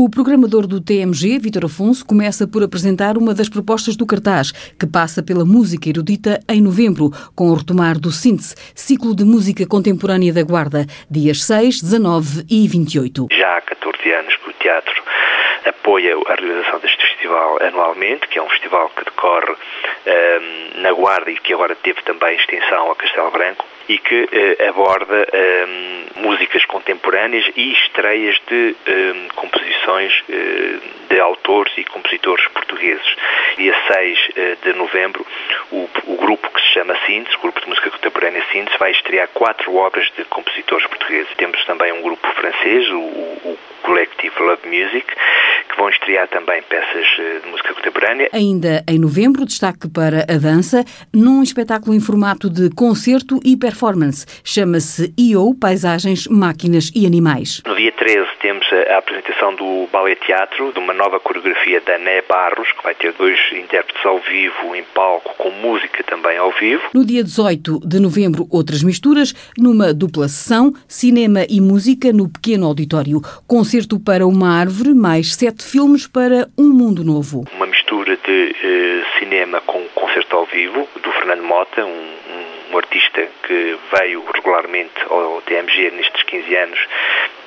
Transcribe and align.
O 0.00 0.08
programador 0.08 0.64
do 0.64 0.80
TMG, 0.80 1.40
Vítor 1.40 1.64
Afonso, 1.64 2.06
começa 2.06 2.46
por 2.46 2.62
apresentar 2.62 3.18
uma 3.18 3.34
das 3.34 3.48
propostas 3.48 3.96
do 3.96 4.06
cartaz, 4.06 4.52
que 4.78 4.86
passa 4.86 5.24
pela 5.24 5.44
música 5.44 5.88
erudita 5.88 6.38
em 6.48 6.62
novembro, 6.62 7.10
com 7.34 7.50
o 7.50 7.54
retomar 7.56 7.98
do 7.98 8.12
Síntese, 8.12 8.54
ciclo 8.76 9.12
de 9.12 9.24
música 9.24 9.66
contemporânea 9.66 10.32
da 10.32 10.44
Guarda, 10.44 10.86
dias 11.10 11.42
6, 11.42 11.82
19 11.82 12.46
e 12.48 12.68
28. 12.68 13.26
Já 13.32 13.56
há 13.56 13.60
14 13.60 14.12
anos 14.12 14.36
que 14.36 14.50
o 14.50 14.52
teatro 14.52 15.02
apoia 15.66 16.14
a 16.28 16.34
realização 16.36 16.78
deste 16.78 17.02
festival 17.04 17.58
anualmente, 17.60 18.28
que 18.28 18.38
é 18.38 18.42
um 18.42 18.48
festival 18.50 18.88
que 18.90 19.04
decorre 19.04 19.50
um, 19.50 20.80
na 20.80 20.92
Guarda 20.92 21.28
e 21.28 21.36
que 21.38 21.52
agora 21.52 21.74
teve 21.74 22.00
também 22.02 22.36
extensão 22.36 22.92
a 22.92 22.94
Castelo 22.94 23.32
Branco 23.32 23.66
e 23.88 23.98
que 23.98 24.22
uh, 24.22 24.68
aborda 24.68 25.26
um, 25.34 25.97
músicas 26.18 26.64
contemporâneas 26.66 27.44
e 27.56 27.72
estreias 27.72 28.36
de 28.46 28.76
um, 28.88 29.28
composições 29.34 30.12
uh, 30.28 31.08
de 31.08 31.20
autores 31.20 31.72
e 31.76 31.84
compositores 31.84 32.46
portugueses. 32.48 33.16
Dia 33.56 33.74
6 33.86 34.18
uh, 34.28 34.32
de 34.62 34.72
novembro, 34.74 35.26
o, 35.70 35.88
o, 36.06 36.16
grupo 36.16 36.50
que 36.50 36.60
se 36.60 36.74
chama 36.74 36.96
Síntese, 37.06 37.36
o 37.36 37.40
Grupo 37.40 37.60
de 37.60 37.68
Música 37.68 37.90
Contemporânea 37.90 38.44
Síntese, 38.52 38.78
vai 38.78 38.90
estrear 38.92 39.28
quatro 39.28 39.74
obras 39.76 40.10
de 40.16 40.24
compositores 40.24 40.86
portugueses. 40.86 41.32
Temos 41.36 41.64
também 41.64 41.92
um 41.92 42.02
grupo 42.02 42.26
francês, 42.34 42.88
o, 42.90 42.98
o 42.98 43.58
Collective 43.82 44.42
Love 44.42 44.68
Music, 44.68 45.06
vão 45.78 45.88
estrear 45.88 46.28
também 46.28 46.60
peças 46.62 47.06
de 47.16 47.48
música 47.50 47.72
contemporânea. 47.72 48.28
Ainda 48.32 48.84
em 48.88 48.98
novembro, 48.98 49.46
destaque 49.46 49.88
para 49.88 50.26
a 50.28 50.36
dança, 50.36 50.84
num 51.14 51.42
espetáculo 51.42 51.94
em 51.94 52.00
formato 52.00 52.50
de 52.50 52.68
concerto 52.70 53.40
e 53.44 53.56
performance. 53.56 54.26
Chama-se 54.44 55.14
I.O. 55.16 55.54
Paisagens, 55.54 56.26
Máquinas 56.26 56.90
e 56.94 57.06
Animais. 57.06 57.62
No 57.64 57.76
dia 57.76 57.92
13 57.92 58.26
temos 58.40 58.66
a 58.72 58.98
apresentação 58.98 59.54
do 59.54 59.88
Ballet 59.92 60.20
Teatro, 60.24 60.72
de 60.72 60.78
uma 60.78 60.92
nova 60.92 61.20
coreografia 61.20 61.80
da 61.80 61.98
Né 61.98 62.22
Barros, 62.22 62.70
que 62.72 62.82
vai 62.82 62.94
ter 62.94 63.12
dois 63.12 63.38
intérpretes 63.52 64.04
ao 64.04 64.18
vivo 64.18 64.74
em 64.74 64.82
palco, 64.94 65.34
com 65.36 65.50
música 65.50 66.02
também 66.04 66.36
ao 66.38 66.52
vivo. 66.52 66.82
No 66.94 67.04
dia 67.04 67.22
18 67.22 67.80
de 67.80 68.00
novembro, 68.00 68.46
outras 68.50 68.82
misturas, 68.82 69.34
numa 69.56 69.92
dupla 69.92 70.28
sessão, 70.28 70.72
cinema 70.86 71.44
e 71.48 71.60
música 71.60 72.12
no 72.12 72.28
pequeno 72.28 72.66
auditório. 72.66 73.20
Concerto 73.46 73.98
para 73.98 74.26
uma 74.26 74.58
árvore, 74.58 74.94
mais 74.94 75.34
sete 75.34 75.64
filmes 75.64 76.06
para 76.06 76.48
um 76.56 76.68
mundo 76.72 77.04
novo. 77.04 77.44
Uma 77.52 77.66
mistura 77.66 78.16
de 78.16 78.54
uh, 78.54 79.18
cinema 79.18 79.60
com 79.62 79.82
concerto 79.94 80.36
ao 80.36 80.46
vivo, 80.46 80.88
do 81.02 81.12
Fernando 81.12 81.42
Mota, 81.42 81.84
um, 81.84 82.08
um 82.72 82.78
artista 82.78 83.26
que 83.46 83.76
veio 83.92 84.24
regularmente 84.34 84.94
ao 85.08 85.40
TMG 85.42 85.90
nestes 85.90 86.22
15 86.22 86.56
anos 86.56 86.78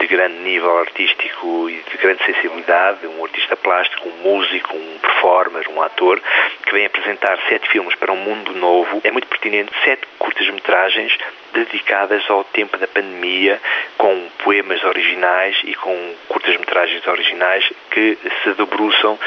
de 0.01 0.07
grande 0.07 0.39
nível 0.39 0.79
artístico 0.79 1.69
e 1.69 1.83
de 1.91 1.97
grande 1.97 2.25
sensibilidade, 2.25 3.05
um 3.05 3.23
artista 3.23 3.55
plástico, 3.55 4.09
um 4.09 4.17
músico, 4.23 4.75
um 4.75 4.97
performer, 4.99 5.69
um 5.69 5.79
ator, 5.79 6.19
que 6.65 6.73
vem 6.73 6.87
apresentar 6.87 7.37
sete 7.47 7.69
filmes 7.69 7.93
para 7.95 8.11
um 8.11 8.17
mundo 8.17 8.51
novo. 8.53 8.99
É 9.03 9.11
muito 9.11 9.27
pertinente, 9.27 9.71
sete 9.83 10.01
curtas-metragens 10.17 11.15
dedicadas 11.53 12.27
ao 12.29 12.43
tempo 12.45 12.77
da 12.77 12.87
pandemia, 12.87 13.61
com 13.97 14.27
poemas 14.43 14.83
originais 14.83 15.55
e 15.65 15.75
com 15.75 16.15
curtas-metragens 16.27 17.05
originais 17.05 17.71
que 17.91 18.17
se 18.43 18.53
debruçam, 18.55 19.19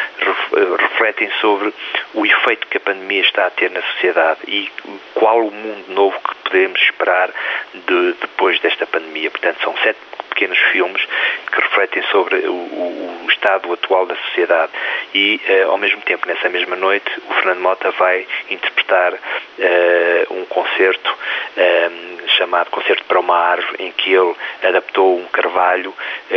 refletem 0.79 1.31
sobre 1.41 1.73
o 2.15 2.27
efeito 2.27 2.67
que 2.67 2.79
a 2.79 2.81
pandemia 2.81 3.21
está 3.21 3.47
a 3.47 3.51
ter 3.51 3.71
na 3.71 3.83
sociedade 3.83 4.41
e 4.49 4.69
qual 5.15 5.47
o 5.47 5.53
mundo 5.53 5.93
novo 5.93 6.19
que 6.19 6.35
podemos 6.51 6.81
esperar 6.83 7.31
de, 7.73 8.13
depois 8.21 8.59
desta 8.61 8.87
pandemia. 8.87 9.31
Portanto, 9.31 9.63
são 9.63 9.77
sete 9.79 9.99
pequenos 10.35 10.59
filmes 10.73 11.03
que 11.51 11.61
refletem 11.61 12.03
sobre 12.11 12.37
o, 12.47 12.53
o, 12.53 13.25
o 13.25 13.31
estado 13.31 13.73
atual 13.73 14.05
da 14.07 14.17
sociedade. 14.17 14.73
E, 15.15 15.41
uh, 15.49 15.71
ao 15.71 15.79
mesmo 15.79 16.03
tempo, 16.03 16.27
nessa 16.27 16.49
mesma 16.49 16.77
noite, 16.77 17.09
o 17.29 17.35
Fernando 17.35 17.61
Mota 17.61 17.91
vai 17.93 18.27
interpretar 18.51 19.15
uh, 19.15 20.35
um 20.35 20.45
concerto 20.47 21.11
uh, 21.11 22.14
chamado 22.37 22.71
Concerto 22.71 23.05
para 23.05 23.21
uma 23.21 23.37
Árvore, 23.37 23.77
em 23.79 23.93
que 23.93 24.13
ele 24.13 24.35
adaptou 24.63 25.19
um 25.19 25.27
carvalho 25.27 25.95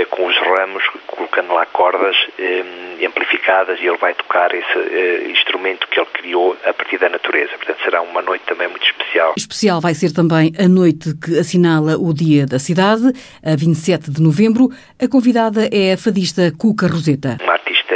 com 0.10 0.28
os 0.28 0.38
ramos, 0.38 0.84
colocando 1.08 1.54
lá 1.54 1.66
cordas 1.66 2.16
amplificadas 3.06 3.80
e 3.80 3.88
ele 3.88 3.98
vai 3.98 4.14
tocar 4.14 4.54
esse 4.54 5.32
instrumento 5.32 5.88
que 5.88 6.00
ele 6.00 6.10
criou 6.14 6.58
a 6.66 6.74
partir 6.74 6.98
da 6.98 7.10
natureza. 7.10 7.52
Portanto, 7.58 7.82
será 7.84 8.02
uma 8.02 8.22
noite 8.22 8.44
também 8.46 8.68
muito 8.68 8.86
especial. 8.86 9.34
Especial 9.38 9.82
vai 9.82 9.94
ser 9.94 10.12
também 10.14 10.52
a 10.60 10.68
noite 10.68 11.14
que 11.18 11.38
assinala 11.40 11.98
o 11.98 12.14
Dia 12.14 12.46
da 12.46 12.60
Cidade, 12.60 13.12
a 13.44 13.56
27 13.56 14.12
de 14.12 14.22
novembro. 14.22 14.70
A 15.02 15.08
convidada 15.08 15.70
é 15.72 15.94
a 15.94 15.98
fadista 15.98 16.52
Cuca 16.58 16.88
Roseta. 16.88 17.38
Uma 17.42 17.54
artista 17.54 17.96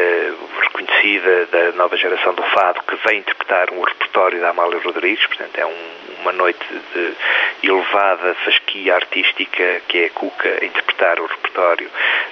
reconhecida 0.61 1.45
da 1.51 1.71
nova 1.73 1.97
geração 1.97 2.33
do 2.33 2.43
fado 2.43 2.81
que 2.87 2.95
vem 3.07 3.19
interpretar 3.19 3.71
um 3.71 3.81
repertório 3.83 4.39
da 4.39 4.49
Amália 4.49 4.79
Rodrigues, 4.83 5.25
portanto 5.27 5.57
é 5.57 5.65
um 5.65 6.00
uma 6.21 6.31
noite 6.31 6.65
de 6.93 7.67
elevada 7.67 8.33
fasquia 8.45 8.95
artística 8.95 9.81
que 9.87 9.99
é 9.99 10.05
a 10.05 10.09
Cuca 10.11 10.49
a 10.61 10.65
interpretar 10.65 11.19
o 11.19 11.25
repertório 11.25 11.89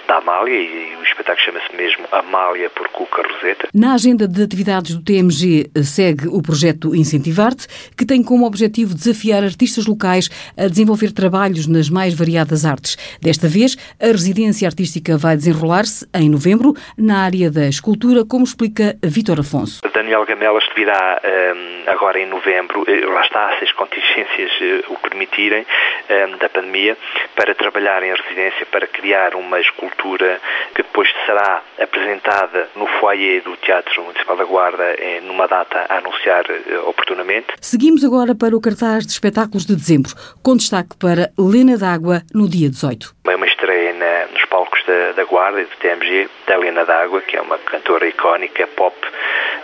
da 0.09 0.17
Amália 0.17 0.59
e 0.59 0.95
o 0.95 1.03
espetáculo 1.03 1.45
chama-se 1.45 1.75
mesmo 1.75 2.03
Amália 2.11 2.67
por 2.71 2.89
Cuca 2.89 3.21
Roseta. 3.21 3.67
Na 3.71 3.93
agenda 3.93 4.27
de 4.27 4.41
atividades 4.41 4.95
do 4.95 5.03
TMG 5.03 5.69
segue 5.83 6.27
o 6.27 6.41
projeto 6.41 6.95
Incentivarte, 6.95 7.67
que 7.95 8.03
tem 8.03 8.23
como 8.23 8.47
objetivo 8.47 8.95
desafiar 8.95 9.43
artistas 9.43 9.85
locais 9.85 10.27
a 10.57 10.67
desenvolver 10.67 11.11
trabalhos 11.11 11.67
nas 11.67 11.91
mais 11.91 12.15
variadas 12.15 12.65
artes. 12.65 12.97
Desta 13.21 13.47
vez, 13.47 13.77
a 14.01 14.07
residência 14.07 14.67
artística 14.67 15.15
vai 15.15 15.35
desenrolar-se 15.35 16.07
em 16.15 16.27
novembro 16.27 16.73
na 16.97 17.19
área 17.23 17.51
da 17.51 17.67
escultura, 17.67 18.25
como 18.25 18.43
explica 18.43 18.97
Vítor 19.03 19.39
Afonso. 19.39 19.81
Daniel 19.93 20.25
Gamelas 20.25 20.63
virá 20.75 21.21
um, 21.23 21.91
agora 21.91 22.19
em 22.19 22.25
novembro, 22.25 22.83
eh, 22.87 23.05
lá 23.05 23.21
está, 23.21 23.59
se 23.59 23.65
as 23.65 23.71
contingências 23.73 24.51
uh, 24.59 24.93
o 24.93 24.97
permitirem, 24.97 25.63
um, 26.09 26.37
da 26.37 26.49
pandemia, 26.49 26.97
para 27.35 27.53
trabalhar 27.53 28.01
em 28.01 28.11
residência, 28.11 28.65
para 28.71 28.87
criar 28.87 29.35
uma 29.35 29.59
escultura 29.59 29.98
que 29.99 30.83
depois 30.83 31.09
será 31.25 31.61
apresentada 31.79 32.69
no 32.75 32.87
foyer 32.99 33.41
do 33.43 33.55
Teatro 33.57 34.03
Municipal 34.03 34.37
da 34.37 34.43
Guarda 34.43 34.83
eh, 34.97 35.21
numa 35.21 35.47
data 35.47 35.85
a 35.89 35.97
anunciar 35.97 36.45
eh, 36.49 36.77
oportunamente. 36.85 37.47
Seguimos 37.61 38.03
agora 38.03 38.33
para 38.33 38.55
o 38.55 38.61
cartaz 38.61 39.05
de 39.05 39.11
espetáculos 39.11 39.65
de 39.65 39.75
dezembro, 39.75 40.13
com 40.43 40.55
destaque 40.55 40.95
para 40.97 41.31
Lena 41.37 41.77
d'Água 41.77 42.21
no 42.33 42.49
dia 42.49 42.69
18. 42.69 43.15
É 43.27 43.35
uma 43.35 43.45
estreia 43.45 43.93
na, 43.93 44.31
nos 44.33 44.45
palcos 44.45 44.81
da, 44.85 45.11
da 45.11 45.23
Guarda 45.25 45.61
e 45.61 45.65
do 45.65 45.75
TMG, 45.77 46.29
da 46.47 46.57
Lena 46.57 46.85
d'Água, 46.85 47.21
que 47.21 47.37
é 47.37 47.41
uma 47.41 47.57
cantora 47.57 48.07
icónica 48.07 48.65
pop 48.67 48.95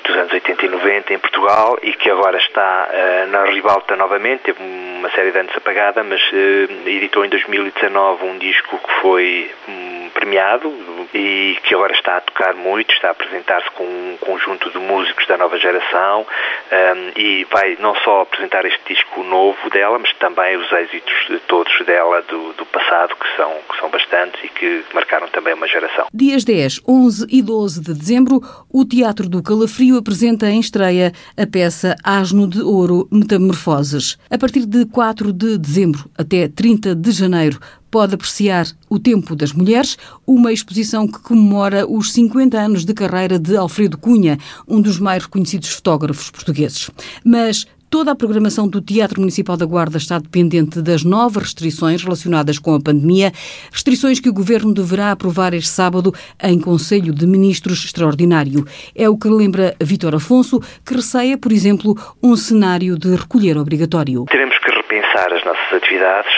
dos 0.06 0.16
anos 0.16 0.32
80 0.32 0.66
e 0.66 0.70
90 0.70 1.14
em 1.14 1.20
Portugal 1.20 1.78
e 1.82 1.94
que 1.94 2.10
agora 2.10 2.38
está 2.38 2.90
uh, 2.90 3.32
na 3.32 3.46
ribalta 3.46 3.96
novamente, 3.96 4.44
teve 4.44 4.62
uma 4.62 5.10
série 5.12 5.32
de 5.32 5.40
anos 5.40 5.54
apagada, 5.58 6.04
mas 6.04 6.22
uh, 6.32 6.88
editou 6.88 7.26
em 7.26 7.30
2019 7.30 8.26
um 8.26 8.38
disco 8.38 8.78
que 8.78 9.02
foi 9.02 9.52
um, 9.68 9.95
premiado 10.10 10.72
e 11.14 11.58
que 11.64 11.74
agora 11.74 11.94
está 11.94 12.18
a 12.18 12.22
tocar 12.22 12.54
muito, 12.56 12.92
está 12.92 13.10
a 13.10 13.12
apresentar-se 13.12 13.70
com 13.72 13.84
um 13.84 14.18
conjunto 14.20 14.70
de 14.72 14.78
músicos 14.78 15.26
da 15.28 15.38
nova 15.38 15.58
geração 15.58 16.26
um, 16.72 17.20
e 17.20 17.46
vai 17.46 17.78
não 17.80 17.96
só 17.96 18.22
apresentar 18.22 18.66
este 18.66 18.94
disco 18.94 19.24
novo 19.24 19.70
dela, 19.70 20.00
mas 20.00 20.12
também 20.14 20.58
os 20.58 20.72
êxitos 20.72 21.14
todos 21.48 21.74
dela 21.86 22.22
do, 22.24 22.54
do 22.54 22.66
passado, 22.66 23.16
que 23.16 23.36
são, 23.36 23.52
que 23.70 23.80
são 23.80 23.90
bastantes 23.90 24.44
e 24.44 24.50
que 24.50 24.84
marcaram 24.94 25.28
também 25.28 25.54
uma 25.54 25.68
geração. 25.68 26.08
Dias 26.14 26.44
10, 26.44 26.82
11 26.88 27.28
e 27.30 27.42
12 27.42 27.82
de 27.82 27.94
dezembro, 27.94 28.42
o 28.72 28.86
Teatro 28.86 29.30
do 29.30 29.42
Calafrio 29.42 29.98
apresenta 29.98 30.50
em 30.50 30.60
estreia 30.60 31.12
a 31.38 31.48
peça 31.48 31.96
Asno 32.04 32.48
de 32.48 32.62
Ouro 32.62 33.08
Metamorfoses. 33.12 34.18
A 34.30 34.38
partir 34.38 34.66
de 34.66 34.86
4 34.86 35.32
de 35.32 35.58
dezembro 35.58 36.10
até 36.18 36.48
30 36.48 36.96
de 36.96 37.12
janeiro, 37.12 37.60
pode 37.96 38.14
apreciar 38.14 38.66
O 38.90 39.00
Tempo 39.00 39.38
das 39.38 39.54
Mulheres, 39.54 39.98
uma 40.28 40.52
exposição 40.52 41.08
que 41.08 41.18
comemora 41.18 41.90
os 41.90 42.12
50 42.12 42.60
anos 42.60 42.84
de 42.84 42.94
carreira 42.94 43.40
de 43.40 43.56
Alfredo 43.56 43.98
Cunha, 43.98 44.38
um 44.68 44.82
dos 44.82 45.00
mais 45.00 45.24
reconhecidos 45.24 45.70
fotógrafos 45.70 46.30
portugueses. 46.30 46.92
Mas 47.24 47.66
Toda 47.90 48.12
a 48.12 48.16
programação 48.16 48.68
do 48.68 48.82
Teatro 48.82 49.22
Municipal 49.22 49.56
da 49.56 49.66
Guarda 49.66 49.98
está 49.98 50.20
dependente 50.20 50.82
das 50.82 51.06
novas 51.06 51.44
restrições 51.44 52.04
relacionadas 52.04 52.60
com 52.60 52.74
a 52.74 52.82
pandemia, 52.82 53.32
restrições 53.72 54.20
que 54.20 54.28
o 54.28 54.34
Governo 54.34 54.74
deverá 54.74 55.12
aprovar 55.12 55.54
este 55.54 55.70
sábado 55.70 56.12
em 56.44 56.60
Conselho 56.60 57.14
de 57.14 57.26
Ministros 57.26 57.86
Extraordinário. 57.86 58.66
É 58.94 59.08
o 59.08 59.18
que 59.18 59.30
lembra 59.30 59.76
Vítor 59.80 60.16
Afonso, 60.16 60.60
que 60.86 60.96
receia, 60.96 61.38
por 61.38 61.54
exemplo, 61.54 61.96
um 62.22 62.36
cenário 62.36 62.98
de 62.98 63.16
recolher 63.16 63.58
obrigatório. 63.58 64.26
Teremos 64.26 64.58
que 64.58 64.72
repensar 64.72 65.32
as 65.32 65.46
nossas 65.46 65.74
atividades, 65.74 66.34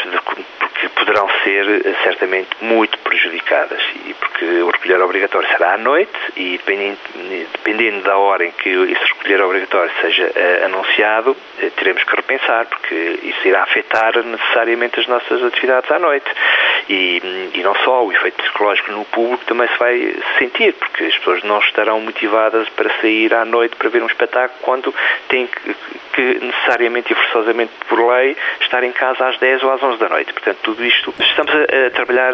porque 0.78 0.90
poderão 0.90 1.28
ser 1.44 1.86
eh, 1.86 1.96
certamente 2.04 2.50
muito 2.62 2.98
prejudicadas. 3.00 3.82
E 4.06 4.14
porque 4.14 4.46
o 4.46 4.70
recolher 4.70 5.02
obrigatório 5.02 5.48
será 5.50 5.74
à 5.74 5.78
noite 5.78 6.14
e 6.36 6.58
dependendo, 6.58 6.98
dependendo 7.54 8.04
da 8.04 8.18
hora 8.18 8.46
em 8.46 8.52
que 8.52 8.70
esse 8.70 9.14
recolher 9.14 9.42
obrigatório 9.42 9.92
seja 10.02 10.26
uh, 10.28 10.66
anunciado, 10.66 11.32
uh, 11.32 11.72
teremos 11.72 12.04
que 12.04 12.16
repensar 12.16 12.68
porque 12.68 13.20
isso 13.24 13.48
irá 13.48 13.64
afetar 13.64 14.24
necessariamente 14.24 15.00
as 15.00 15.08
nossas 15.08 15.44
atividades 15.44 15.92
à 15.92 16.00
noite 16.00 16.28
E, 16.90 17.52
e 17.54 17.64
não 17.64 17.76
só, 17.84 18.06
o 18.06 18.12
efeito 18.12 18.42
psicológico 18.42 18.92
no 18.92 19.06
público 19.06 19.44
também 19.46 19.68
se 19.68 19.78
vai 19.78 20.16
sentir, 20.40 20.74
porque 20.74 21.06
as 21.06 21.18
pessoas 21.18 21.44
não 21.44 21.60
estarão 21.60 22.00
motivadas 22.00 22.70
para 22.70 22.90
sair 23.02 23.34
à 23.34 23.44
noite 23.44 23.76
para 23.76 23.90
ver 23.90 24.02
um 24.02 24.08
espetáculo 24.08 24.60
quando 24.62 24.96
têm 25.28 25.48
que, 25.48 25.76
que 26.14 26.46
necessariamente 26.46 27.12
e 27.12 27.16
forçosamente 27.16 27.72
por 27.88 28.00
lei 28.00 28.36
estar 28.62 28.84
em 28.84 28.92
casa 28.92 29.28
às 29.28 29.38
10 29.38 29.64
ou 29.64 29.72
às 29.72 29.84
11 29.84 30.00
da 30.00 30.10
noite. 30.10 30.34
Portanto, 30.34 30.58
tudo 30.64 30.84
isto 30.86 31.14
estamos 31.20 31.54
a, 31.54 31.88
a 31.88 31.90
trabalhar 31.92 32.34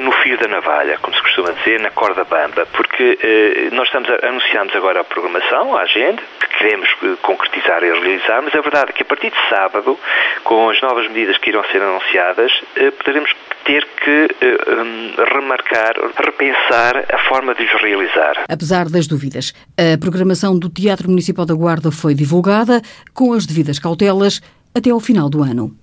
no 0.00 0.12
fio 0.12 0.38
da 0.38 0.48
navalha, 0.48 0.98
como 0.98 1.14
se 1.14 1.22
costuma 1.22 1.52
dizer, 1.52 1.80
na 1.80 1.90
corda 1.90 2.24
bamba, 2.24 2.66
porque 2.72 3.18
eh, 3.22 3.68
nós 3.72 3.86
estamos 3.88 4.08
a, 4.10 4.26
anunciamos 4.26 4.74
agora 4.74 5.00
a 5.00 5.04
programação, 5.04 5.76
a 5.76 5.82
agenda, 5.82 6.22
que 6.40 6.58
queremos 6.58 6.88
eh, 7.02 7.16
concretizar 7.22 7.82
e 7.82 7.92
realizar, 7.92 8.42
mas 8.42 8.54
a 8.54 8.60
verdade 8.60 8.90
é 8.90 8.92
que 8.92 9.02
a 9.02 9.06
partir 9.06 9.30
de 9.30 9.48
sábado, 9.48 9.98
com 10.44 10.70
as 10.70 10.80
novas 10.80 11.06
medidas 11.08 11.38
que 11.38 11.50
irão 11.50 11.62
ser 11.64 11.82
anunciadas, 11.82 12.52
eh, 12.76 12.90
poderemos 12.90 13.34
ter 13.64 13.86
que 14.02 14.28
eh, 14.40 14.56
um, 14.68 15.14
remarcar, 15.34 15.94
repensar 16.24 17.04
a 17.12 17.18
forma 17.28 17.54
de 17.54 17.64
os 17.64 17.82
realizar. 17.82 18.44
Apesar 18.48 18.88
das 18.88 19.06
dúvidas, 19.06 19.52
a 19.76 19.98
programação 19.98 20.58
do 20.58 20.68
Teatro 20.68 21.08
Municipal 21.08 21.44
da 21.44 21.54
Guarda 21.54 21.90
foi 21.90 22.14
divulgada 22.14 22.80
com 23.12 23.32
as 23.32 23.46
devidas 23.46 23.78
cautelas 23.78 24.40
até 24.74 24.90
ao 24.90 25.00
final 25.00 25.28
do 25.28 25.42
ano. 25.42 25.76